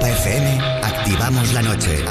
Europa 0.00 0.08
FM 0.08 0.60
activamos 0.82 1.52
la 1.52 1.62
noche. 1.62 2.04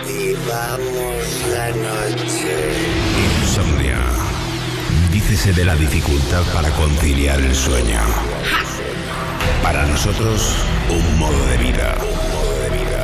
Activamos 0.00 1.24
la 1.50 1.68
noche. 1.70 2.72
Insomnia. 3.40 3.98
Dícese 5.10 5.52
de 5.52 5.64
la 5.64 5.74
dificultad 5.74 6.42
para 6.52 6.68
conciliar 6.70 7.40
el 7.40 7.54
sueño. 7.54 8.00
Para 9.62 9.86
nosotros, 9.86 10.56
un 10.90 11.18
modo 11.18 11.46
de 11.46 11.56
vida. 11.58 11.96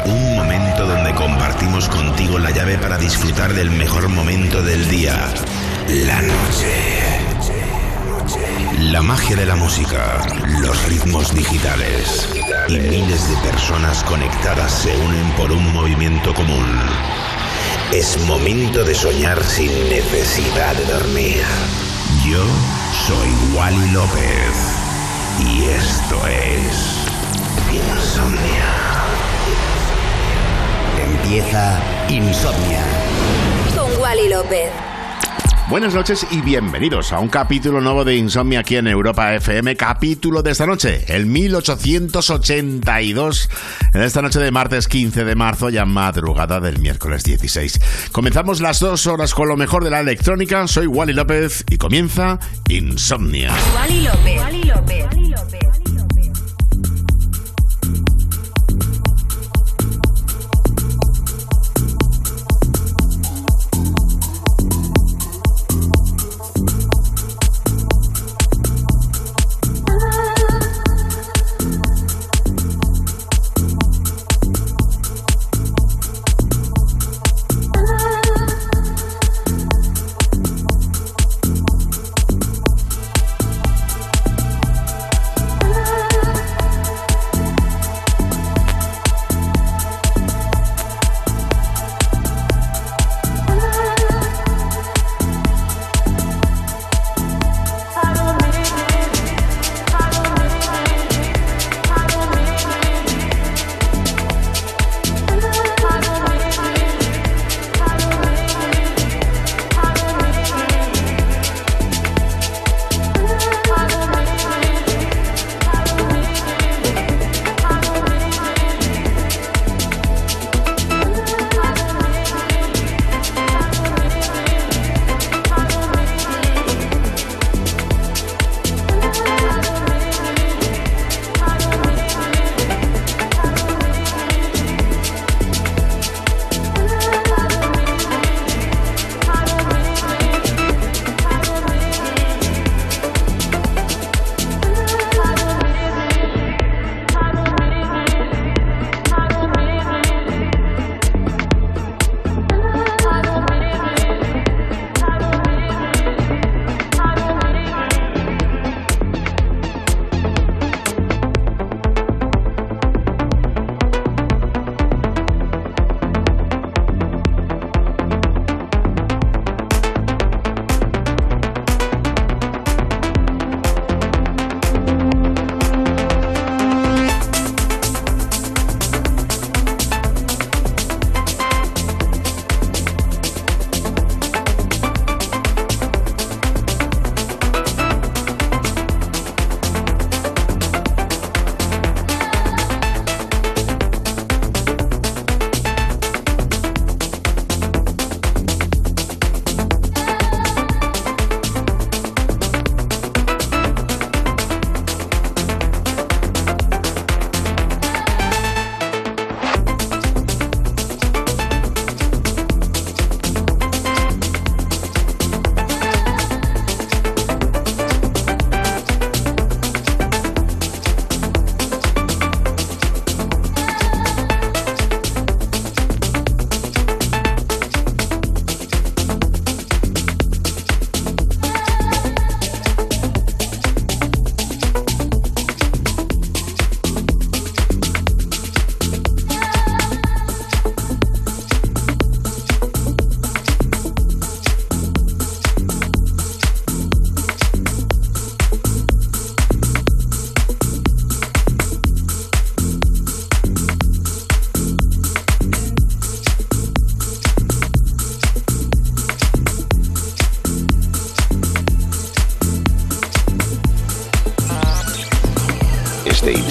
Un 0.05 0.37
momento 0.37 0.87
donde 0.87 1.15
compartimos 1.15 1.89
contigo 1.89 2.39
la 2.39 2.51
llave 2.51 2.77
para 2.79 2.99
disfrutar 2.99 3.55
del 3.55 3.71
mejor 3.71 4.09
momento 4.09 4.63
del 4.63 4.89
día, 4.89 5.17
la 5.89 6.21
noche. 6.23 7.19
La 8.81 9.03
magia 9.03 9.37
de 9.37 9.47
la 9.47 9.57
música, 9.57 10.27
los 10.61 10.85
ritmos 10.87 11.35
digitales 11.35 12.38
y 12.69 12.79
miles 12.81 13.29
de 13.31 13.37
personas 13.39 14.05
conectadas 14.05 14.71
se 14.71 14.95
unen 14.97 15.31
por 15.33 15.51
un 15.51 15.73
movimiento 15.73 16.35
común. 16.35 16.67
Es 17.93 18.19
momento 18.27 18.85
de 18.85 18.95
soñar 18.95 19.43
sin 19.43 19.71
necesidad 19.89 20.75
de 20.77 20.85
dormir. 20.85 21.43
Yo 22.27 22.45
soy 23.07 23.29
Wally 23.57 23.91
López 23.93 24.77
y 25.41 25.65
esto 25.65 26.27
es 26.27 27.07
Insomnia. 27.73 28.75
Empieza 31.03 31.81
Insomnia. 32.09 32.85
Con 33.75 33.99
Wally 33.99 34.29
López. 34.29 34.71
Buenas 35.69 35.95
noches 35.95 36.27
y 36.31 36.41
bienvenidos 36.41 37.13
a 37.13 37.19
un 37.19 37.29
capítulo 37.29 37.83
nuevo 37.83 38.03
de 38.03 38.17
Insomnia 38.17 38.61
aquí 38.61 38.77
en 38.77 38.87
Europa 38.87 39.35
FM, 39.35 39.77
capítulo 39.77 40.43
de 40.43 40.53
esta 40.53 40.65
noche, 40.65 41.05
el 41.09 41.27
1882, 41.27 43.51
en 43.93 44.01
esta 44.01 44.23
noche 44.23 44.39
de 44.39 44.51
martes 44.51 44.89
15 44.89 45.27
de 45.27 45.35
marzo, 45.35 45.69
ya 45.69 45.85
madrugada 45.85 46.59
del 46.61 46.79
miércoles 46.79 47.23
16. 47.23 48.09
Comenzamos 48.13 48.63
las 48.63 48.81
dos 48.81 49.07
horas 49.07 49.35
con 49.35 49.47
lo 49.47 49.59
mejor 49.59 49.85
de 49.85 49.91
la 49.91 50.01
electrónica, 50.01 50.67
soy 50.67 50.87
Wally 50.87 51.13
López 51.13 51.67
y 51.69 51.77
comienza 51.77 52.39
Insomnia. 52.71 53.55
Wally 53.75 54.05
López. 54.05 54.41
Wally 54.41 54.63
López. 54.63 55.28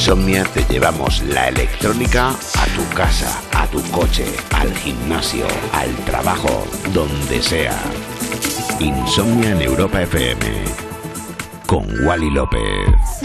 Insomnia 0.07 0.45
te 0.53 0.63
llevamos 0.71 1.21
la 1.23 1.49
electrónica 1.49 2.29
a 2.29 2.65
tu 2.77 2.95
casa, 2.95 3.41
a 3.51 3.67
tu 3.67 3.81
coche, 3.91 4.23
al 4.55 4.73
gimnasio, 4.73 5.45
al 5.73 5.93
trabajo, 6.05 6.65
donde 6.93 7.41
sea. 7.41 7.77
Insomnia 8.79 9.49
en 9.49 9.63
Europa 9.63 10.01
FM 10.03 10.63
con 11.65 11.85
Wally 12.05 12.29
López. 12.29 13.16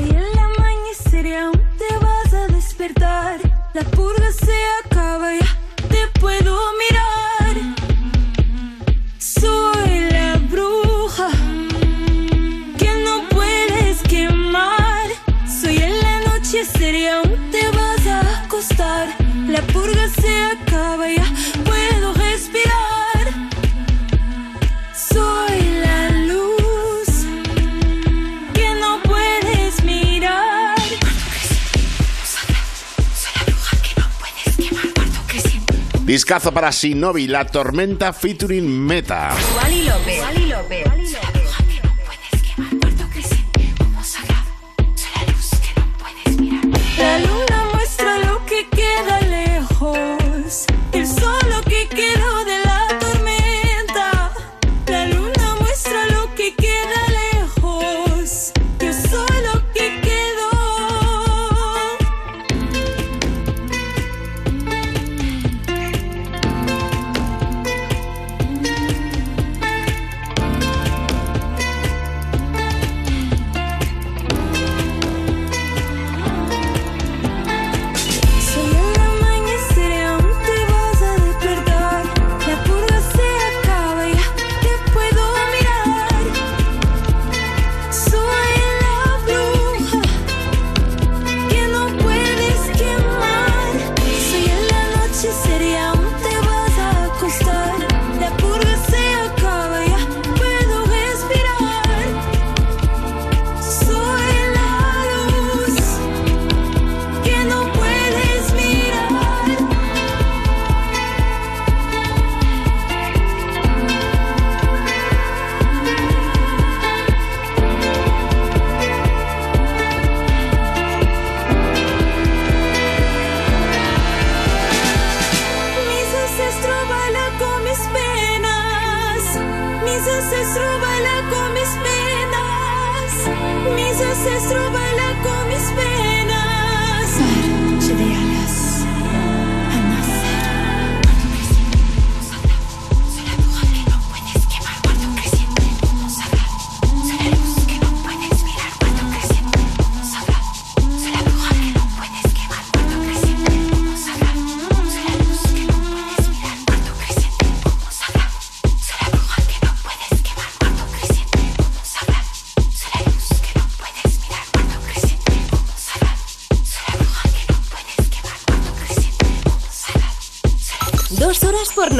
Discazo 36.22 36.54
para 36.54 36.70
Sinovi, 36.70 37.26
La 37.26 37.44
Tormenta 37.44 38.12
featuring 38.12 38.64
Meta. 38.64 39.34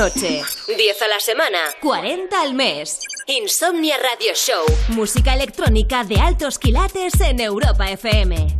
Noche. 0.02 0.42
10 0.66 1.02
a 1.02 1.08
la 1.08 1.20
semana. 1.20 1.58
40 1.80 2.40
al 2.40 2.54
mes. 2.54 3.00
Insomnia 3.26 3.96
Radio 3.98 4.34
Show. 4.34 4.64
Música 4.88 5.34
electrónica 5.34 6.02
de 6.02 6.16
altos 6.16 6.58
quilates 6.58 7.20
en 7.20 7.38
Europa 7.38 7.88
FM. 7.88 8.51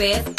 Es 0.00 0.29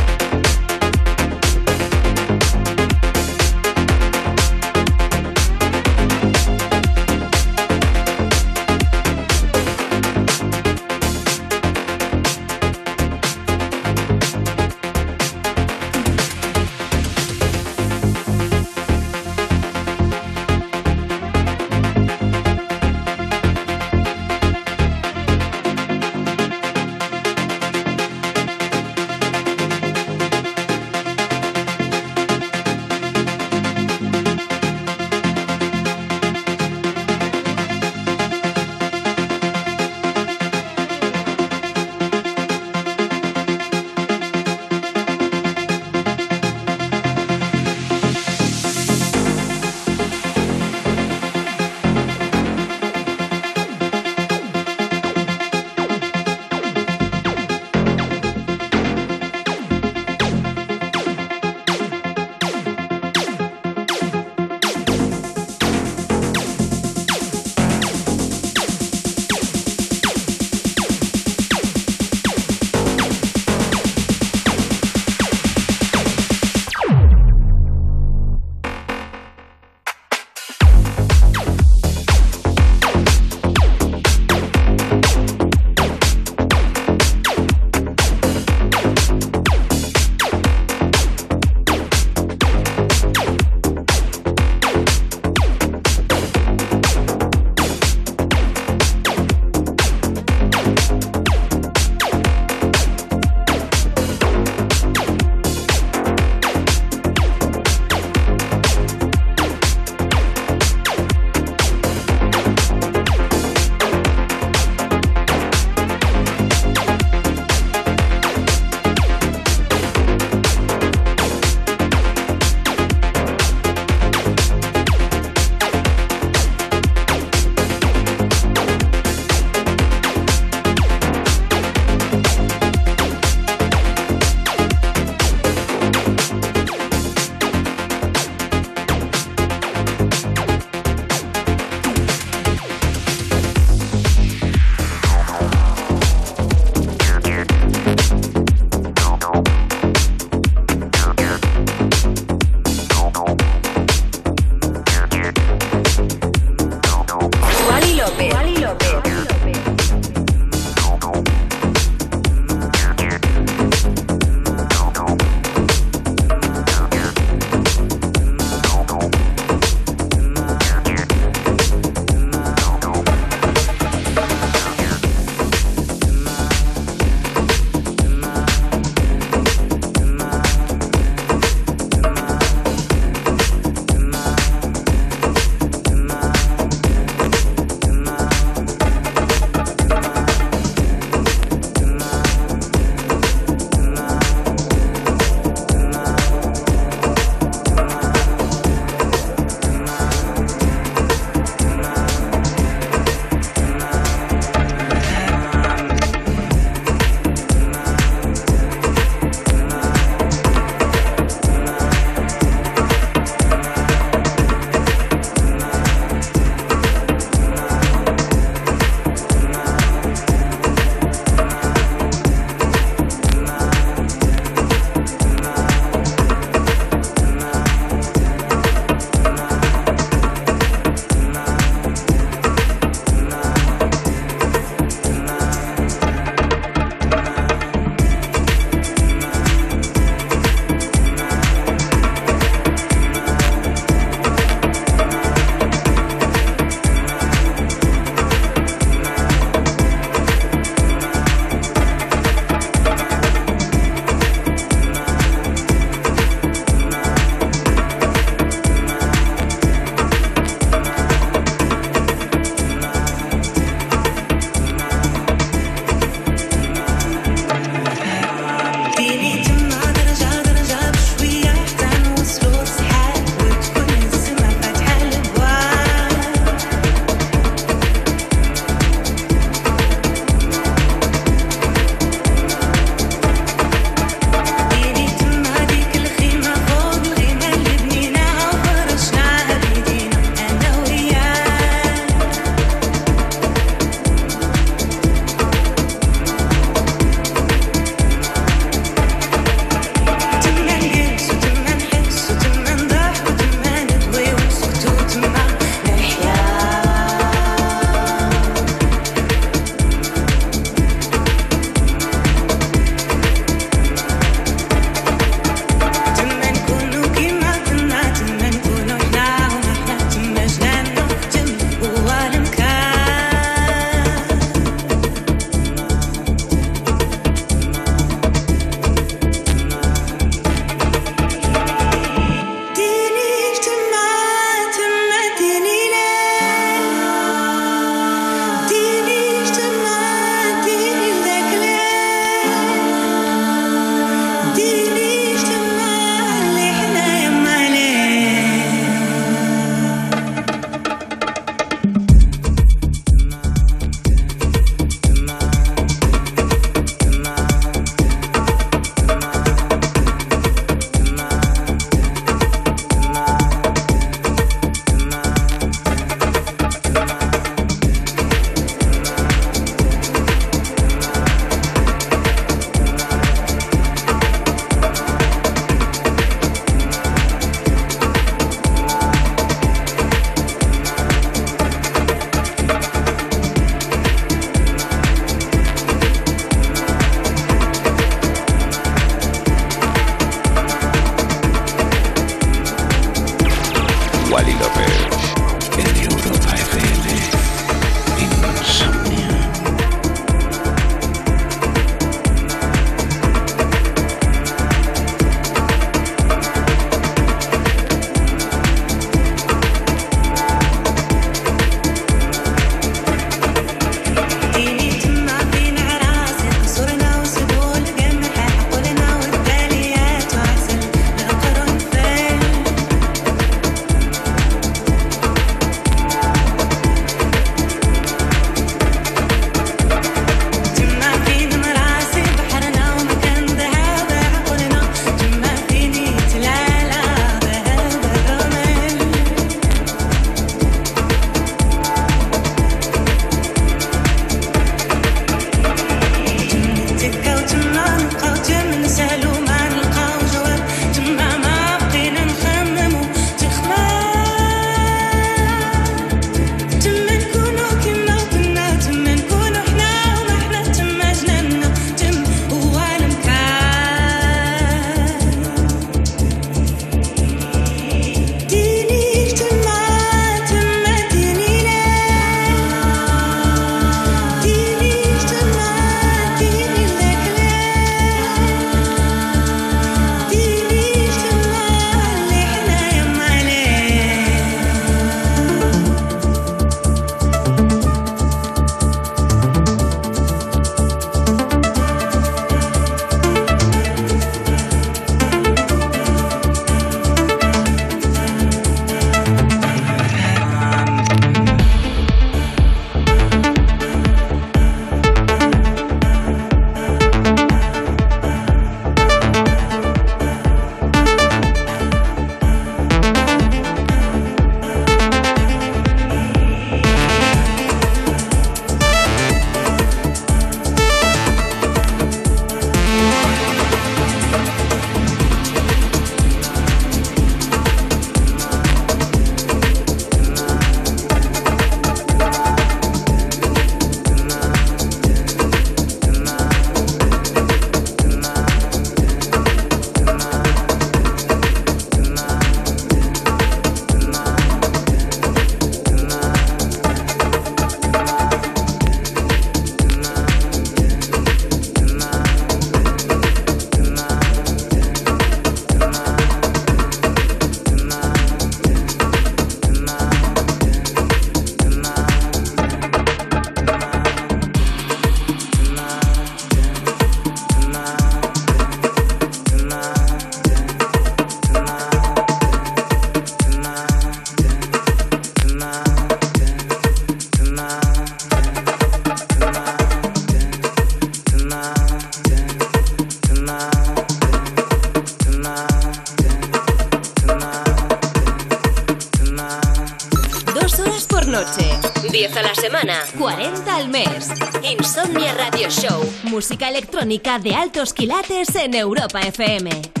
de 597.05 597.55
altos 597.55 597.93
quilates 597.93 598.55
en 598.55 598.75
Europa 598.75 599.21
FM. 599.21 600.00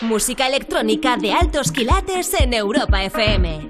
Música 0.00 0.46
electrónica 0.46 1.16
de 1.16 1.32
altos 1.32 1.72
quilates 1.72 2.32
en 2.34 2.54
Europa 2.54 3.04
FM. 3.04 3.67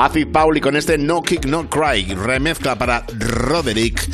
Acid 0.00 0.28
Pauli 0.28 0.62
con 0.62 0.76
este 0.76 0.96
No 0.96 1.22
Kick 1.22 1.44
No 1.44 1.68
Cry, 1.68 2.14
remezcla 2.14 2.74
para 2.78 3.04
Roderick. 3.18 4.08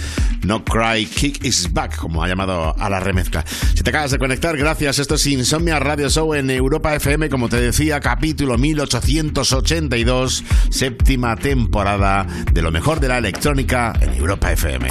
No 0.45 0.65
Cry 0.65 1.07
Kick 1.07 1.45
is 1.45 1.73
Back, 1.73 1.97
como 1.97 2.25
ha 2.25 2.29
llamado 2.29 2.75
a 2.77 2.91
la 2.91 2.99
remezcla. 2.99 3.45
Si 3.47 3.85
te 3.85 3.91
acabas 3.91 4.11
de 4.11 4.19
conectar, 4.19 4.57
gracias. 4.57 4.99
Esto 4.99 5.15
es 5.15 5.25
Insomnia 5.29 5.79
Radio 5.79 6.09
Show 6.09 6.35
en 6.35 6.51
Europa 6.51 6.93
FM, 6.93 7.29
como 7.29 7.49
te 7.49 7.61
decía, 7.61 8.01
capítulo 8.01 8.59
1882, 8.59 10.45
séptima 10.71 11.37
temporada 11.37 12.27
de 12.53 12.63
lo 12.63 12.73
mejor 12.73 12.99
de 12.99 13.07
la 13.07 13.19
electrónica 13.19 13.93
en 14.01 14.13
Europa 14.15 14.51
FM. 14.51 14.89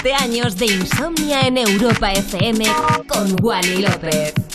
Siete 0.00 0.14
años 0.14 0.56
de 0.56 0.66
insomnia 0.66 1.48
en 1.48 1.58
Europa 1.58 2.12
FM 2.12 2.64
con 3.08 3.36
Wally 3.42 3.78
López. 3.78 4.47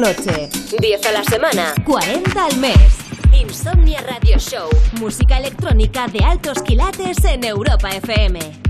Noche. 0.00 0.48
10 0.80 1.06
a 1.06 1.12
la 1.12 1.24
semana. 1.24 1.74
40 1.84 2.44
al 2.44 2.56
mes. 2.56 2.74
Insomnia 3.32 4.00
Radio 4.00 4.38
Show. 4.38 4.68
Música 4.98 5.38
electrónica 5.38 6.08
de 6.08 6.24
altos 6.24 6.62
quilates 6.62 7.22
en 7.24 7.44
Europa 7.44 7.90
FM. 7.90 8.69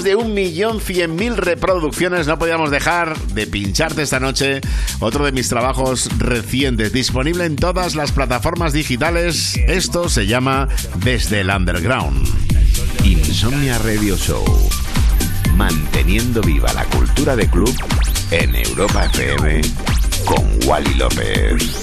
Más 0.00 0.04
de 0.04 0.14
un 0.14 0.34
millón 0.34 0.80
cien 0.80 1.16
mil 1.16 1.36
reproducciones, 1.36 2.26
no 2.26 2.38
podíamos 2.38 2.70
dejar 2.70 3.18
de 3.18 3.46
pincharte 3.46 4.02
esta 4.02 4.20
noche 4.20 4.60
otro 5.00 5.24
de 5.24 5.32
mis 5.32 5.48
trabajos 5.48 6.08
recientes, 6.18 6.92
disponible 6.92 7.44
en 7.44 7.56
todas 7.56 7.96
las 7.96 8.12
plataformas 8.12 8.72
digitales. 8.72 9.56
Esto 9.66 10.08
se 10.08 10.26
llama 10.26 10.68
Desde 11.04 11.40
el 11.40 11.50
Underground. 11.50 12.28
Insomnia 13.04 13.78
Radio 13.78 14.16
Show. 14.16 14.44
Manteniendo 15.56 16.40
viva 16.40 16.72
la 16.72 16.84
cultura 16.84 17.34
de 17.34 17.48
club 17.50 17.74
en 18.30 18.54
Europa 18.54 19.06
FM 19.06 19.60
con 20.24 20.68
Wally 20.68 20.94
López. 20.94 21.79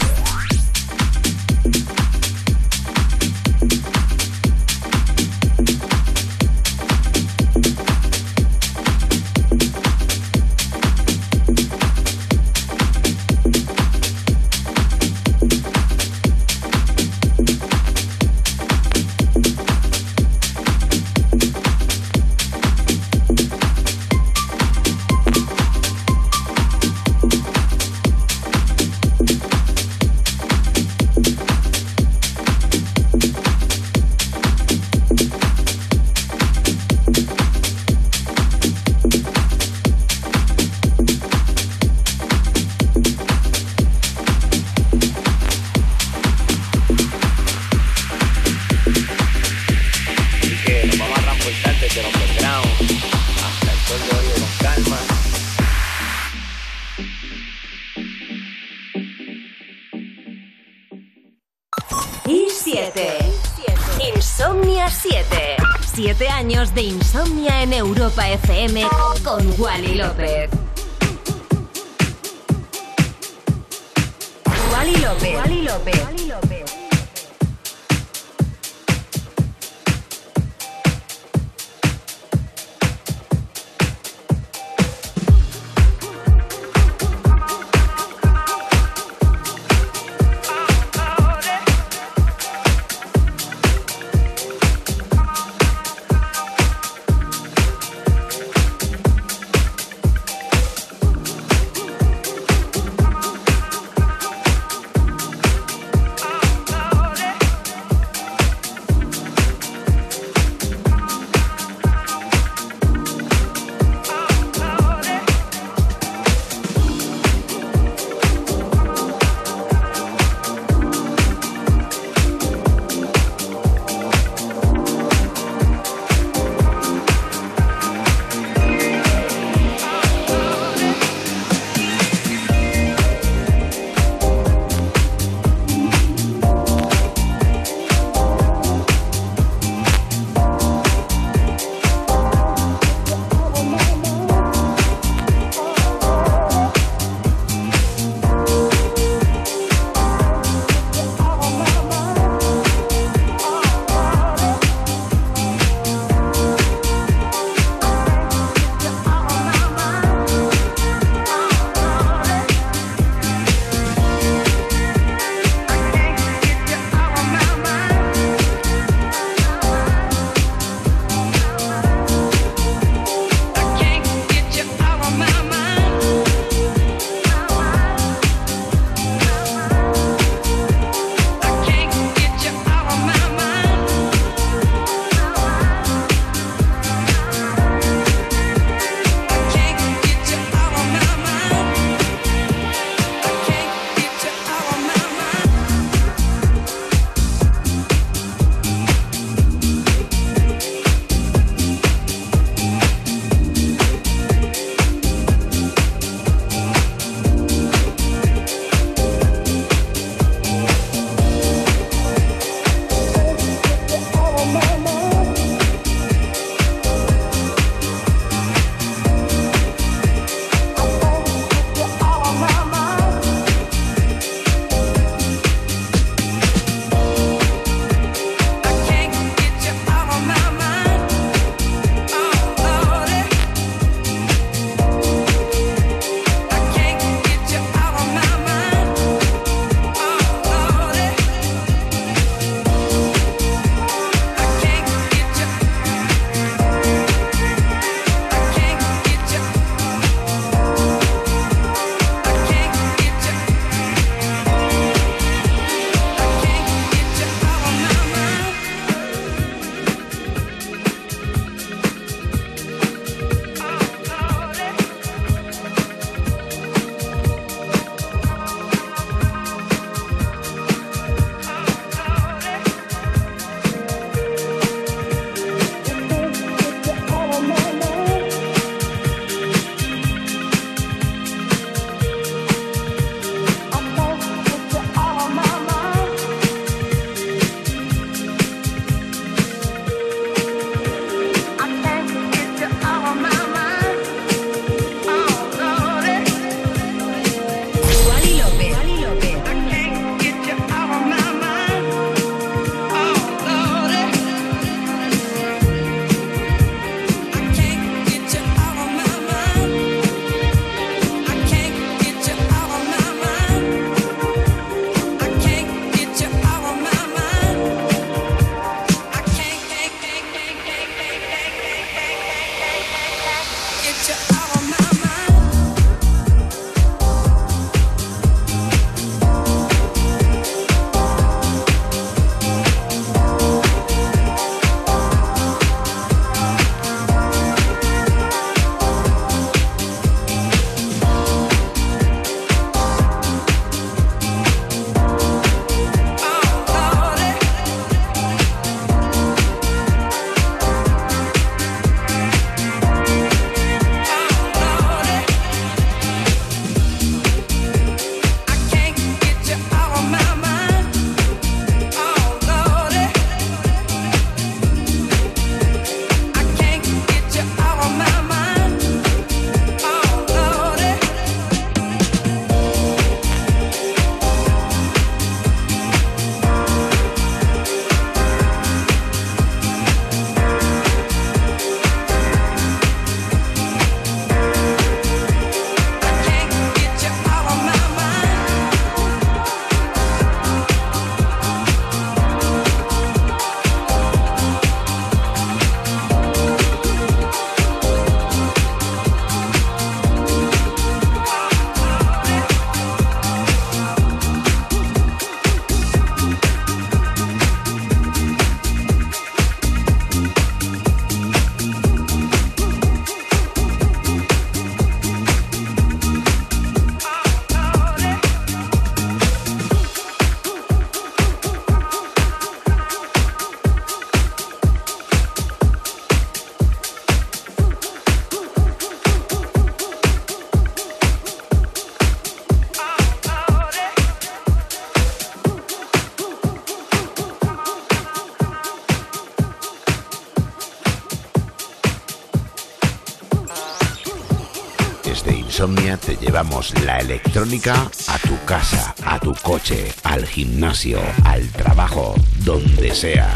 La 446.86 446.98
electrónica 447.00 447.90
a 448.08 448.18
tu 448.20 448.38
casa, 448.46 448.94
a 449.06 449.20
tu 449.20 449.34
coche, 449.42 449.92
al 450.04 450.26
gimnasio, 450.26 451.00
al 451.24 451.48
trabajo, 451.50 452.16
donde 452.44 452.94
sea. 452.94 453.30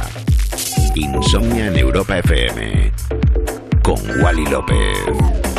Insomnia 0.96 1.68
en 1.68 1.78
Europa 1.78 2.18
FM 2.20 2.92
con 3.84 4.00
Wally 4.22 4.46
López. 4.48 5.51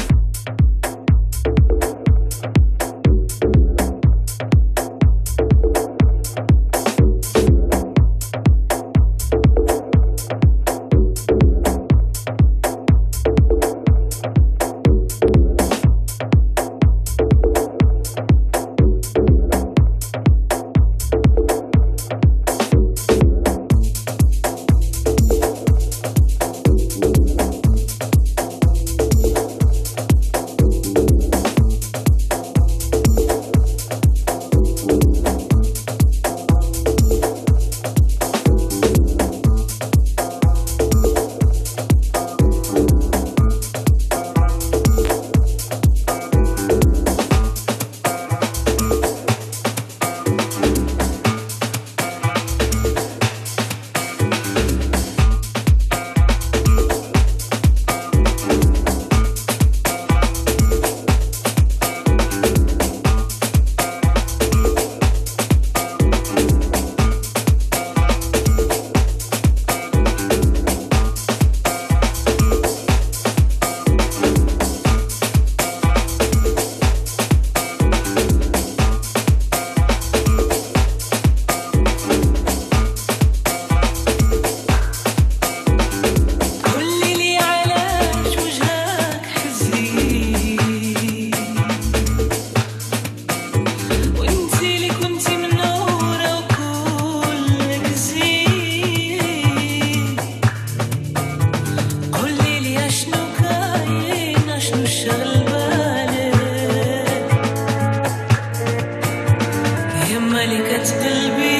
ملكت 110.47 110.86
قلبي. 111.03 111.51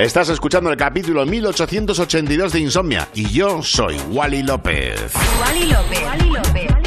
Estás 0.00 0.30
escuchando 0.30 0.70
el 0.70 0.78
capítulo 0.78 1.26
1882 1.26 2.52
de 2.54 2.60
Insomnia 2.60 3.06
y 3.12 3.28
yo 3.28 3.62
soy 3.62 4.00
Wally 4.08 4.42
López. 4.42 5.12
Wally 5.38 5.66
López. 5.66 6.02
Wally 6.02 6.30
López. 6.30 6.79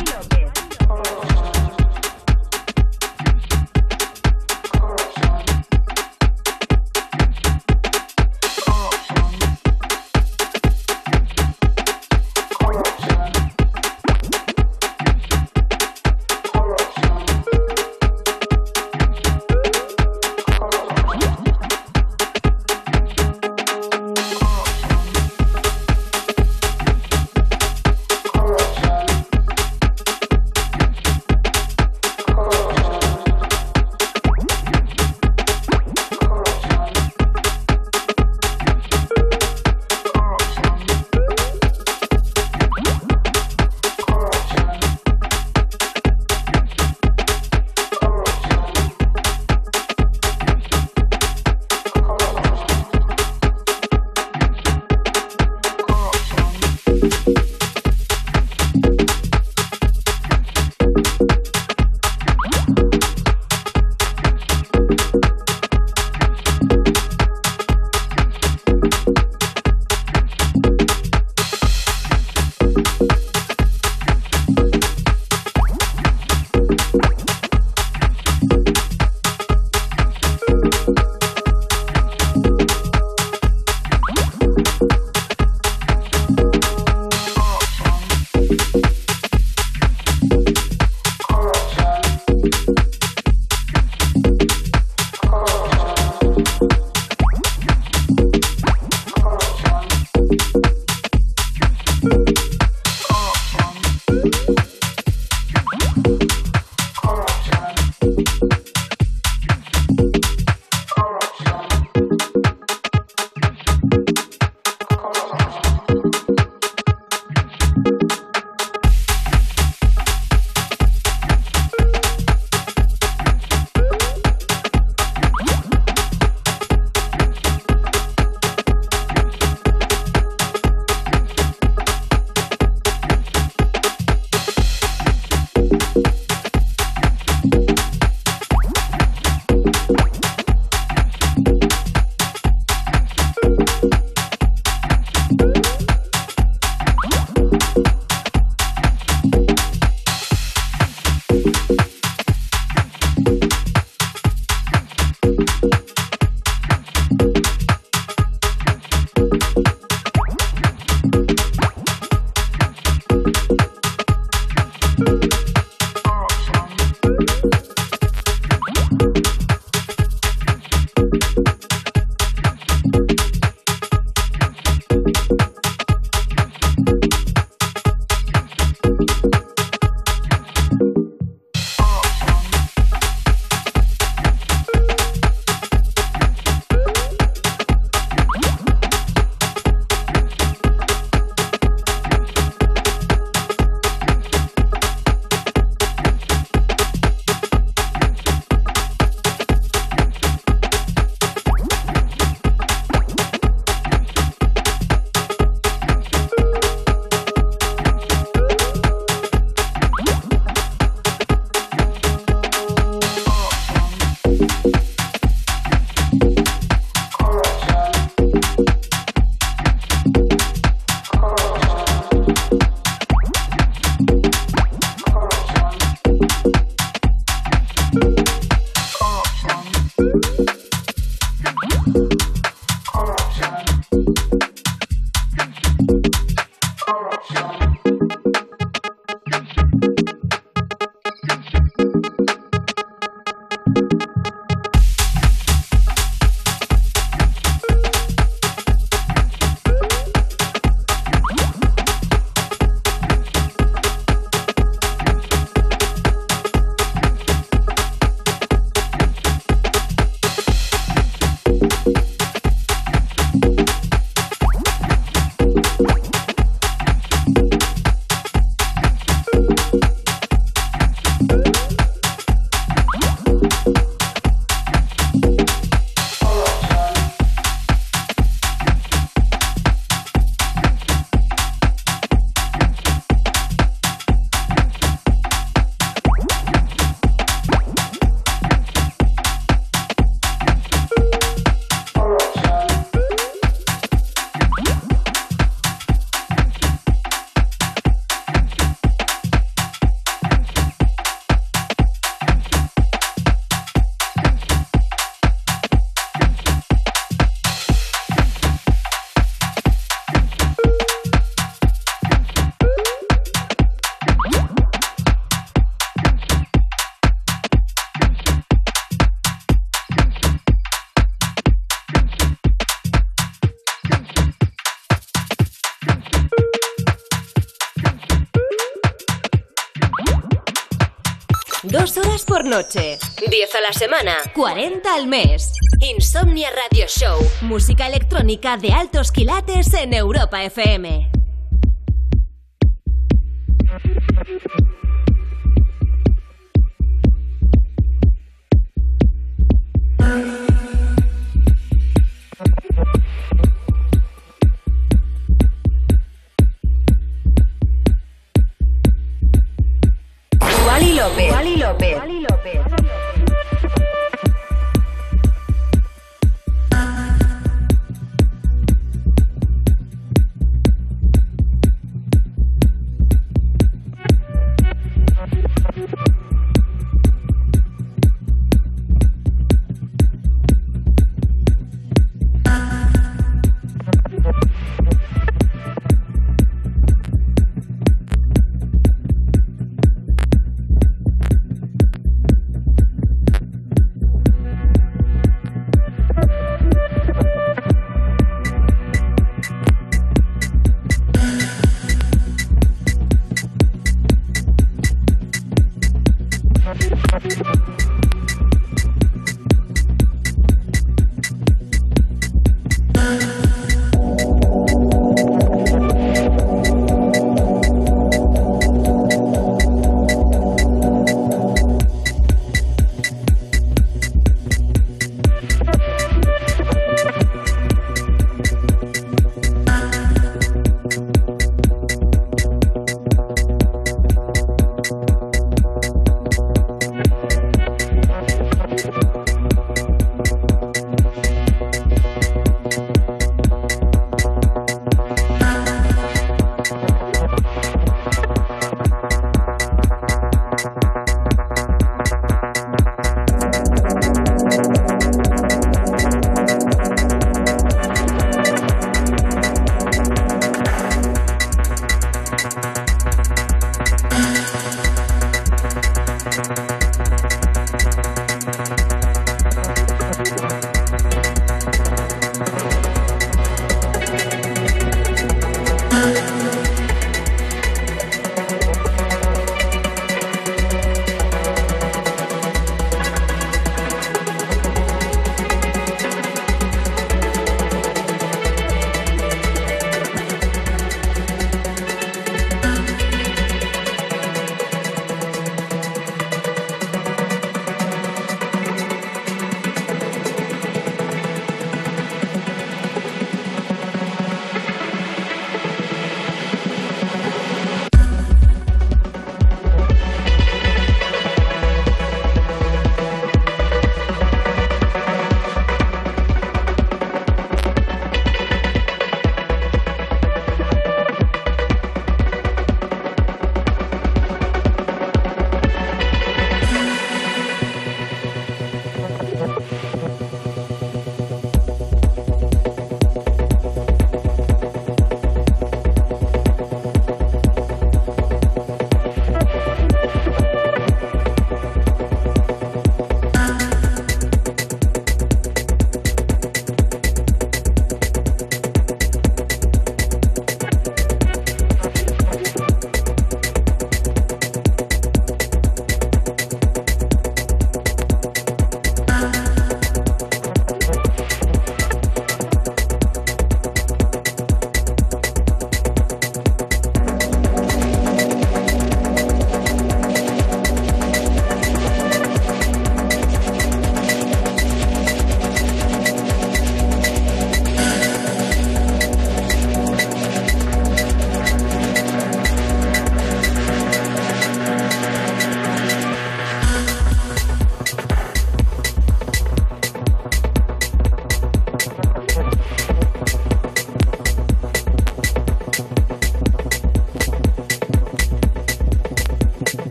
La 333.73 333.79
semana. 333.79 334.11
40 334.35 334.93
al 334.93 335.07
mes. 335.07 335.53
Insomnia 335.79 336.49
Radio 336.49 336.85
Show. 336.87 337.19
Música 337.41 337.87
electrónica 337.87 338.57
de 338.57 338.71
altos 338.71 339.11
quilates 339.11 339.73
en 339.73 339.93
Europa 339.93 340.43
FM. 340.43 341.12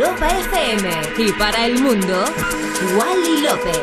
Europa 0.00 0.28
FM 0.28 0.90
y 1.18 1.32
para 1.32 1.66
el 1.66 1.78
mundo, 1.82 2.24
Wally 2.96 3.42
López. 3.42 3.80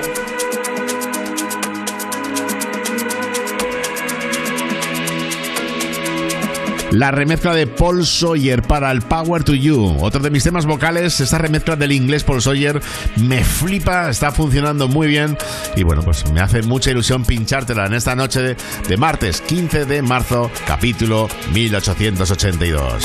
La 6.90 7.12
remezcla 7.12 7.54
de 7.54 7.68
Paul 7.68 8.04
Sawyer 8.04 8.64
para 8.64 8.92
el 8.92 9.04
Power 9.04 9.44
to 9.44 9.54
You. 9.54 9.98
Otro 10.02 10.20
de 10.20 10.32
mis 10.32 10.44
temas 10.44 10.66
vocales, 10.66 11.20
esta 11.20 11.38
remezcla 11.38 11.76
del 11.76 11.92
inglés 11.92 12.24
Paul 12.24 12.42
Sawyer 12.42 12.82
me 13.18 13.44
flipa, 13.44 14.10
está 14.10 14.32
funcionando 14.32 14.88
muy 14.88 15.08
bien. 15.08 15.38
Y 15.76 15.84
bueno, 15.84 16.02
pues 16.02 16.28
me 16.32 16.42
hace 16.42 16.64
mucha 16.64 16.90
ilusión 16.90 17.26
pinchártela 17.26 17.86
en 17.86 17.94
esta 17.94 18.16
noche 18.16 18.42
de, 18.42 18.58
de 18.88 18.98
martes 18.98 19.42
15 19.42 19.86
de 19.86 20.02
marzo, 20.02 20.50
capítulo 20.66 21.30
1882. 21.54 23.04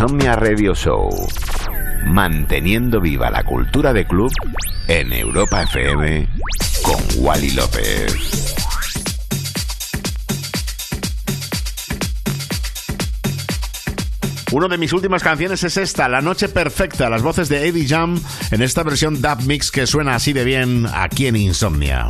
Insomnia 0.00 0.34
Radio 0.34 0.74
Show. 0.74 1.10
Manteniendo 2.06 3.02
viva 3.02 3.30
la 3.30 3.44
cultura 3.44 3.92
de 3.92 4.06
club 4.06 4.32
en 4.88 5.12
Europa 5.12 5.64
FM 5.64 6.26
con 6.82 7.02
Wally 7.16 7.50
López. 7.50 8.14
Una 14.52 14.68
de 14.68 14.78
mis 14.78 14.94
últimas 14.94 15.22
canciones 15.22 15.62
es 15.64 15.76
esta, 15.76 16.08
La 16.08 16.22
Noche 16.22 16.48
Perfecta, 16.48 17.10
las 17.10 17.20
voces 17.20 17.50
de 17.50 17.68
Eddie 17.68 17.86
Jam 17.86 18.18
en 18.52 18.62
esta 18.62 18.82
versión 18.82 19.20
dub 19.20 19.42
mix 19.44 19.70
que 19.70 19.86
suena 19.86 20.14
así 20.14 20.32
de 20.32 20.44
bien 20.44 20.86
aquí 20.94 21.26
en 21.26 21.36
Insomnia. 21.36 22.08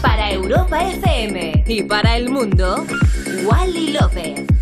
Para 0.00 0.30
Europa 0.30 0.82
FM 0.82 1.64
y 1.66 1.82
para 1.82 2.16
el 2.16 2.30
mundo, 2.30 2.86
Wally 3.44 3.92
López. 3.92 4.53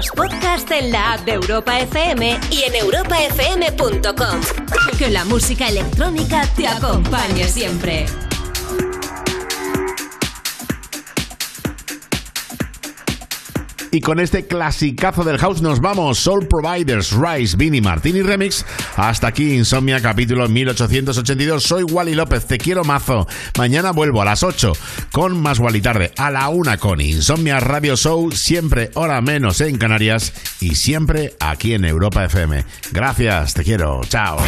Nuestros 0.00 0.30
podcasts 0.30 0.70
en 0.70 0.92
la 0.92 1.12
app 1.12 1.26
de 1.26 1.32
Europa 1.32 1.78
FM 1.78 2.40
y 2.50 2.62
en 2.62 2.74
europafm.com. 2.74 4.40
Que 4.96 5.10
la 5.10 5.26
música 5.26 5.68
electrónica 5.68 6.46
te 6.56 6.66
acompañe 6.66 7.46
siempre. 7.46 8.06
Y 13.92 14.00
con 14.00 14.20
este 14.20 14.46
clasicazo 14.46 15.24
del 15.24 15.38
house 15.38 15.60
nos 15.60 15.80
vamos. 15.80 16.18
Soul 16.18 16.46
Providers, 16.46 17.12
Rice, 17.12 17.56
Vinny 17.56 17.80
Martini 17.80 18.22
Remix. 18.22 18.64
Hasta 18.96 19.26
aquí 19.26 19.54
Insomnia 19.54 20.00
capítulo 20.00 20.48
1882. 20.48 21.62
Soy 21.62 21.82
Wally 21.82 22.14
López, 22.14 22.46
te 22.46 22.56
quiero 22.56 22.84
mazo. 22.84 23.26
Mañana 23.58 23.90
vuelvo 23.90 24.22
a 24.22 24.26
las 24.26 24.44
8 24.44 24.72
con 25.12 25.40
más 25.40 25.58
Wally 25.58 25.80
tarde. 25.80 26.12
A 26.16 26.30
la 26.30 26.48
1 26.48 26.78
con 26.78 27.00
Insomnia 27.00 27.60
Radio 27.60 27.96
Show. 27.96 28.32
Siempre 28.32 28.90
hora 28.94 29.20
menos 29.20 29.60
en 29.60 29.78
Canarias 29.78 30.32
y 30.60 30.74
siempre 30.74 31.34
aquí 31.40 31.74
en 31.74 31.84
Europa 31.84 32.24
FM. 32.24 32.64
Gracias, 32.92 33.54
te 33.54 33.64
quiero. 33.64 34.00
Chao. 34.08 34.38